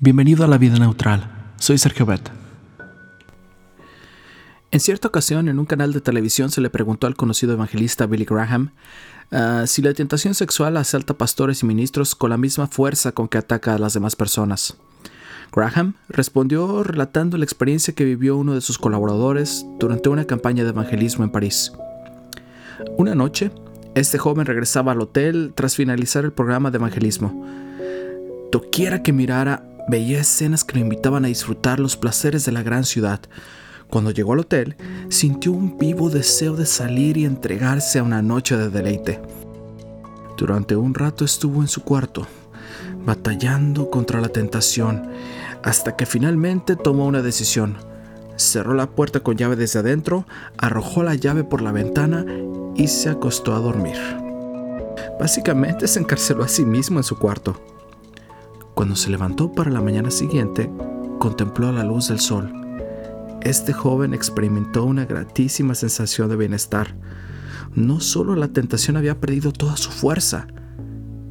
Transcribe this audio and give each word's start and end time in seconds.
Bienvenido 0.00 0.44
a 0.44 0.46
la 0.46 0.58
vida 0.58 0.78
neutral. 0.78 1.28
Soy 1.56 1.76
Sergio 1.76 2.06
Bet. 2.06 2.30
En 4.70 4.78
cierta 4.78 5.08
ocasión, 5.08 5.48
en 5.48 5.58
un 5.58 5.66
canal 5.66 5.92
de 5.92 6.00
televisión 6.00 6.52
se 6.52 6.60
le 6.60 6.70
preguntó 6.70 7.08
al 7.08 7.16
conocido 7.16 7.54
evangelista 7.54 8.06
Billy 8.06 8.24
Graham 8.24 8.70
uh, 9.32 9.66
si 9.66 9.82
la 9.82 9.92
tentación 9.94 10.34
sexual 10.34 10.76
asalta 10.76 11.18
pastores 11.18 11.64
y 11.64 11.66
ministros 11.66 12.14
con 12.14 12.30
la 12.30 12.36
misma 12.36 12.68
fuerza 12.68 13.10
con 13.10 13.26
que 13.26 13.38
ataca 13.38 13.74
a 13.74 13.78
las 13.78 13.94
demás 13.94 14.14
personas. 14.14 14.76
Graham 15.52 15.94
respondió 16.08 16.84
relatando 16.84 17.36
la 17.36 17.44
experiencia 17.44 17.92
que 17.92 18.04
vivió 18.04 18.36
uno 18.36 18.54
de 18.54 18.60
sus 18.60 18.78
colaboradores 18.78 19.66
durante 19.80 20.10
una 20.10 20.26
campaña 20.26 20.62
de 20.62 20.70
evangelismo 20.70 21.24
en 21.24 21.30
París. 21.30 21.72
Una 22.96 23.16
noche, 23.16 23.50
este 23.96 24.18
joven 24.18 24.46
regresaba 24.46 24.92
al 24.92 25.00
hotel 25.00 25.54
tras 25.56 25.74
finalizar 25.74 26.24
el 26.24 26.30
programa 26.30 26.70
de 26.70 26.76
evangelismo. 26.76 27.44
Doquiera 28.52 29.02
que 29.02 29.12
mirara, 29.12 29.67
Veía 29.88 30.20
escenas 30.20 30.64
que 30.64 30.74
lo 30.74 30.80
invitaban 30.80 31.24
a 31.24 31.28
disfrutar 31.28 31.80
los 31.80 31.96
placeres 31.96 32.44
de 32.44 32.52
la 32.52 32.62
gran 32.62 32.84
ciudad. 32.84 33.20
Cuando 33.88 34.10
llegó 34.10 34.34
al 34.34 34.40
hotel, 34.40 34.76
sintió 35.08 35.52
un 35.52 35.78
vivo 35.78 36.10
deseo 36.10 36.56
de 36.56 36.66
salir 36.66 37.16
y 37.16 37.24
entregarse 37.24 37.98
a 37.98 38.02
una 38.02 38.20
noche 38.20 38.58
de 38.58 38.68
deleite. 38.68 39.18
Durante 40.36 40.76
un 40.76 40.92
rato 40.92 41.24
estuvo 41.24 41.62
en 41.62 41.68
su 41.68 41.82
cuarto, 41.84 42.26
batallando 43.06 43.88
contra 43.88 44.20
la 44.20 44.28
tentación, 44.28 45.08
hasta 45.62 45.96
que 45.96 46.04
finalmente 46.04 46.76
tomó 46.76 47.06
una 47.06 47.22
decisión. 47.22 47.78
Cerró 48.36 48.74
la 48.74 48.90
puerta 48.90 49.20
con 49.20 49.36
llave 49.36 49.56
desde 49.56 49.78
adentro, 49.78 50.26
arrojó 50.58 51.02
la 51.02 51.14
llave 51.14 51.44
por 51.44 51.62
la 51.62 51.72
ventana 51.72 52.26
y 52.76 52.88
se 52.88 53.08
acostó 53.08 53.54
a 53.54 53.58
dormir. 53.58 53.96
Básicamente 55.18 55.88
se 55.88 55.98
encarceló 55.98 56.44
a 56.44 56.48
sí 56.48 56.64
mismo 56.64 56.98
en 56.98 57.04
su 57.04 57.18
cuarto. 57.18 57.77
Cuando 58.78 58.94
se 58.94 59.10
levantó 59.10 59.50
para 59.50 59.72
la 59.72 59.80
mañana 59.80 60.08
siguiente, 60.12 60.70
contempló 61.18 61.72
la 61.72 61.82
luz 61.82 62.06
del 62.06 62.20
sol. 62.20 62.52
Este 63.40 63.72
joven 63.72 64.14
experimentó 64.14 64.84
una 64.84 65.04
gratísima 65.04 65.74
sensación 65.74 66.28
de 66.28 66.36
bienestar. 66.36 66.94
No 67.74 67.98
solo 67.98 68.36
la 68.36 68.46
tentación 68.52 68.96
había 68.96 69.18
perdido 69.18 69.52
toda 69.52 69.76
su 69.76 69.90
fuerza, 69.90 70.46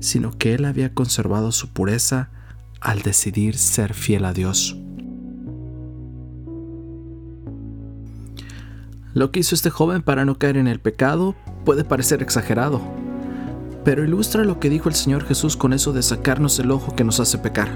sino 0.00 0.36
que 0.36 0.54
él 0.54 0.64
había 0.64 0.92
conservado 0.92 1.52
su 1.52 1.68
pureza 1.68 2.30
al 2.80 3.02
decidir 3.02 3.56
ser 3.56 3.94
fiel 3.94 4.24
a 4.24 4.32
Dios. 4.32 4.76
Lo 9.14 9.30
que 9.30 9.38
hizo 9.38 9.54
este 9.54 9.70
joven 9.70 10.02
para 10.02 10.24
no 10.24 10.36
caer 10.36 10.56
en 10.56 10.66
el 10.66 10.80
pecado 10.80 11.36
puede 11.64 11.84
parecer 11.84 12.22
exagerado, 12.22 12.82
pero 13.86 14.02
ilustra 14.02 14.42
lo 14.42 14.58
que 14.58 14.68
dijo 14.68 14.88
el 14.88 14.96
Señor 14.96 15.22
Jesús 15.22 15.56
con 15.56 15.72
eso 15.72 15.92
de 15.92 16.02
sacarnos 16.02 16.58
el 16.58 16.72
ojo 16.72 16.96
que 16.96 17.04
nos 17.04 17.20
hace 17.20 17.38
pecar. 17.38 17.68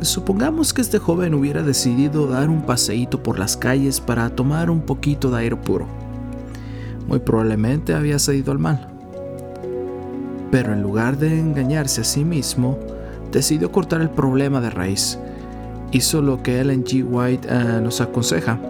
Supongamos 0.00 0.72
que 0.72 0.80
este 0.80 1.00
joven 1.00 1.34
hubiera 1.34 1.64
decidido 1.64 2.28
dar 2.28 2.48
un 2.48 2.62
paseíto 2.62 3.20
por 3.20 3.36
las 3.36 3.56
calles 3.56 4.00
para 4.00 4.30
tomar 4.30 4.70
un 4.70 4.82
poquito 4.82 5.28
de 5.28 5.40
aire 5.40 5.56
puro. 5.56 5.88
Muy 7.08 7.18
probablemente 7.18 7.94
había 7.94 8.20
cedido 8.20 8.52
al 8.52 8.60
mal. 8.60 8.92
Pero 10.52 10.72
en 10.72 10.82
lugar 10.82 11.18
de 11.18 11.36
engañarse 11.36 12.02
a 12.02 12.04
sí 12.04 12.24
mismo, 12.24 12.78
decidió 13.32 13.72
cortar 13.72 14.02
el 14.02 14.10
problema 14.10 14.60
de 14.60 14.70
raíz. 14.70 15.18
Hizo 15.90 16.22
lo 16.22 16.44
que 16.44 16.60
Ellen 16.60 16.84
G. 16.84 17.04
White 17.04 17.48
eh, 17.50 17.80
nos 17.82 18.00
aconseja. 18.00 18.60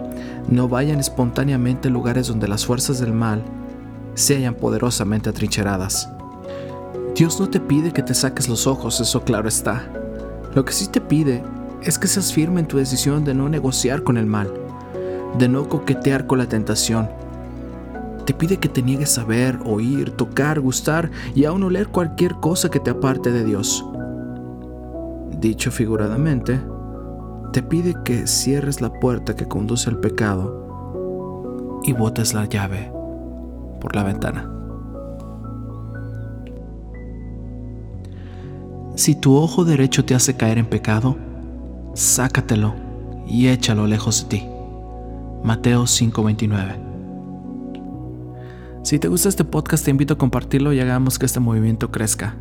No 0.49 0.67
vayan 0.67 0.99
espontáneamente 0.99 1.89
a 1.89 1.91
lugares 1.91 2.27
donde 2.27 2.47
las 2.47 2.65
fuerzas 2.65 2.97
del 2.97 3.13
mal 3.13 3.43
se 4.15 4.37
hayan 4.37 4.55
poderosamente 4.55 5.29
atrincheradas. 5.29 6.09
Dios 7.15 7.39
no 7.39 7.47
te 7.47 7.59
pide 7.59 7.91
que 7.91 8.01
te 8.01 8.15
saques 8.15 8.49
los 8.49 8.65
ojos, 8.65 8.99
eso 8.99 9.23
claro 9.23 9.47
está. 9.47 9.87
Lo 10.55 10.65
que 10.65 10.73
sí 10.73 10.87
te 10.87 10.99
pide 10.99 11.43
es 11.83 11.99
que 11.99 12.07
seas 12.07 12.33
firme 12.33 12.59
en 12.59 12.67
tu 12.67 12.77
decisión 12.77 13.23
de 13.23 13.35
no 13.35 13.49
negociar 13.49 14.01
con 14.01 14.17
el 14.17 14.25
mal, 14.25 14.51
de 15.37 15.47
no 15.47 15.69
coquetear 15.69 16.25
con 16.25 16.39
la 16.39 16.47
tentación. 16.47 17.07
Te 18.25 18.33
pide 18.33 18.57
que 18.57 18.67
te 18.67 18.81
niegues 18.81 19.19
a 19.19 19.25
ver, 19.25 19.59
oír, 19.63 20.09
tocar, 20.11 20.59
gustar 20.59 21.11
y 21.35 21.45
aún 21.45 21.61
oler 21.61 21.89
cualquier 21.89 22.33
cosa 22.35 22.69
que 22.69 22.79
te 22.79 22.89
aparte 22.89 23.31
de 23.31 23.43
Dios. 23.43 23.85
Dicho 25.39 25.69
figuradamente, 25.69 26.59
te 27.51 27.61
pide 27.61 27.93
que 28.03 28.25
cierres 28.25 28.81
la 28.81 28.91
puerta 28.91 29.35
que 29.35 29.47
conduce 29.47 29.87
al 29.87 29.99
pecado 29.99 31.81
y 31.83 31.93
botes 31.93 32.33
la 32.33 32.45
llave 32.45 32.91
por 33.79 33.95
la 33.95 34.03
ventana. 34.03 34.52
Si 38.95 39.15
tu 39.15 39.35
ojo 39.35 39.65
derecho 39.65 40.05
te 40.05 40.13
hace 40.13 40.37
caer 40.37 40.59
en 40.59 40.67
pecado, 40.67 41.17
sácatelo 41.95 42.75
y 43.27 43.47
échalo 43.47 43.87
lejos 43.87 44.21
de 44.23 44.29
ti. 44.29 44.47
Mateo 45.43 45.87
5:29. 45.87 46.77
Si 48.83 48.99
te 48.99 49.07
gusta 49.07 49.29
este 49.29 49.45
podcast, 49.45 49.83
te 49.83 49.89
invito 49.89 50.13
a 50.13 50.17
compartirlo 50.19 50.73
y 50.73 50.79
hagamos 50.79 51.17
que 51.17 51.25
este 51.25 51.39
movimiento 51.39 51.89
crezca. 51.89 52.35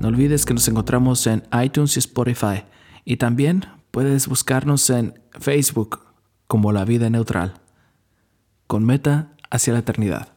No 0.00 0.08
olvides 0.08 0.46
que 0.46 0.54
nos 0.54 0.66
encontramos 0.68 1.26
en 1.26 1.42
iTunes 1.62 1.96
y 1.96 1.98
Spotify. 1.98 2.64
Y 3.04 3.18
también 3.18 3.66
puedes 3.90 4.28
buscarnos 4.28 4.88
en 4.88 5.20
Facebook 5.32 6.00
como 6.46 6.72
La 6.72 6.86
Vida 6.86 7.10
Neutral, 7.10 7.54
con 8.66 8.84
meta 8.84 9.32
hacia 9.50 9.74
la 9.74 9.80
eternidad. 9.80 10.28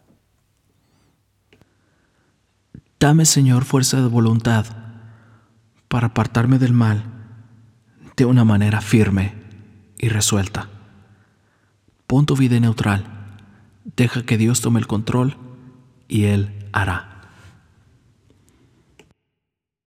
Dame, 3.00 3.26
Señor, 3.26 3.64
fuerza 3.64 4.02
de 4.02 4.08
voluntad 4.08 4.81
para 5.92 6.08
apartarme 6.08 6.58
del 6.58 6.72
mal 6.72 7.04
de 8.16 8.24
una 8.24 8.46
manera 8.46 8.80
firme 8.80 9.34
y 9.98 10.08
resuelta. 10.08 10.70
Pon 12.08 12.26
tu 12.26 12.38
vida 12.38 12.58
neutral, 12.62 13.04
deja 13.98 14.24
que 14.24 14.38
Dios 14.38 14.62
tome 14.62 14.80
el 14.80 14.88
control 14.88 15.36
y 16.08 16.24
Él 16.24 16.70
hará. 16.72 17.11